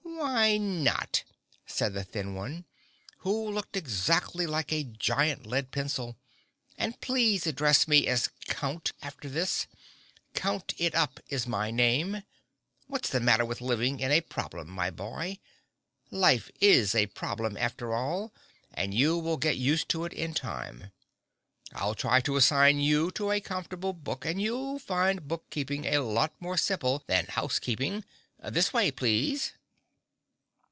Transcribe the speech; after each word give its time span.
"Why 0.23 0.57
not?" 0.57 1.23
said 1.65 1.93
the 1.93 2.03
thin 2.03 2.35
one, 2.35 2.65
who 3.19 3.49
looked 3.51 3.75
exactly 3.75 4.45
like 4.45 4.71
a 4.71 4.83
giant 4.83 5.47
lead 5.47 5.71
pencil. 5.71 6.15
"And 6.77 6.99
please 7.01 7.47
address 7.47 7.87
me 7.87 8.05
as 8.07 8.29
Count, 8.45 8.91
after 9.01 9.27
this—Count 9.27 10.75
It 10.77 10.93
Up 10.93 11.19
is 11.29 11.47
my 11.47 11.71
name. 11.71 12.21
What's 12.85 13.09
the 13.09 13.19
matter 13.19 13.43
with 13.43 13.61
living 13.61 13.99
in 13.99 14.11
a 14.11 14.21
problem, 14.21 14.69
my 14.69 14.91
boy? 14.91 15.39
Life 16.11 16.51
is 16.59 16.93
a 16.93 17.07
problem, 17.07 17.57
after 17.57 17.91
all, 17.91 18.31
and 18.73 18.93
you 18.93 19.17
will 19.17 19.37
get 19.37 19.57
used 19.57 19.89
to 19.89 20.05
it 20.05 20.13
in 20.13 20.35
time. 20.35 20.91
I'll 21.73 21.95
try 21.95 22.21
to 22.21 22.35
assign 22.35 22.79
you 22.79 23.09
to 23.11 23.31
a 23.31 23.41
comfortable 23.41 23.93
book 23.93 24.23
and 24.25 24.39
you'll 24.39 24.77
find 24.77 25.27
book 25.27 25.49
keeping 25.49 25.85
a 25.85 25.99
lot 25.99 26.33
more 26.39 26.57
simple 26.57 27.03
than 27.07 27.25
house 27.25 27.57
keeping. 27.57 28.05
This 28.43 28.71
way, 28.71 28.91
please!" 28.91 29.53